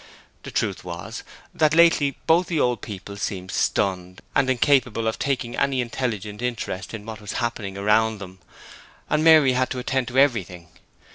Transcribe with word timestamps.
The 0.41 0.49
truth 0.49 0.83
was, 0.83 1.21
that 1.53 1.75
lately 1.75 2.17
both 2.25 2.47
the 2.47 2.59
old 2.59 2.81
people 2.81 3.17
seemed 3.17 3.51
stunned, 3.51 4.19
and 4.33 4.49
incapable 4.49 5.07
of 5.07 5.19
taking 5.19 5.55
an 5.55 5.73
intelligent 5.73 6.41
interest 6.41 6.95
in 6.95 7.05
what 7.05 7.21
was 7.21 7.33
happening 7.33 7.77
around 7.77 8.17
them, 8.17 8.39
and 9.11 9.23
Mary 9.23 9.53
had 9.53 9.69
to 9.69 9.77
attend 9.77 10.07
to 10.07 10.17
everything. 10.17 10.69